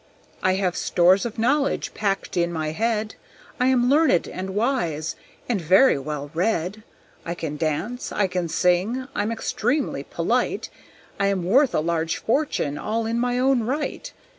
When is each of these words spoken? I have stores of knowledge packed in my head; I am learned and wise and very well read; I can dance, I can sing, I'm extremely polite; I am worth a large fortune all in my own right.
I 0.41 0.53
have 0.53 0.75
stores 0.75 1.27
of 1.27 1.37
knowledge 1.37 1.93
packed 1.93 2.35
in 2.35 2.51
my 2.51 2.71
head; 2.71 3.13
I 3.59 3.67
am 3.67 3.87
learned 3.87 4.27
and 4.27 4.55
wise 4.55 5.15
and 5.47 5.61
very 5.61 5.99
well 5.99 6.31
read; 6.33 6.81
I 7.23 7.35
can 7.35 7.55
dance, 7.55 8.11
I 8.11 8.25
can 8.25 8.47
sing, 8.49 9.07
I'm 9.13 9.31
extremely 9.31 10.01
polite; 10.01 10.71
I 11.19 11.27
am 11.27 11.43
worth 11.45 11.75
a 11.75 11.81
large 11.81 12.17
fortune 12.17 12.79
all 12.79 13.05
in 13.05 13.19
my 13.19 13.37
own 13.37 13.61
right. 13.61 14.11